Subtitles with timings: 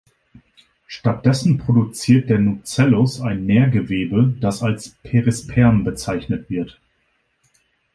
[0.87, 6.81] Stattdessen produziert der Nucellus ein Nährgewebe, das als "Perisperm" bezeichnet wird.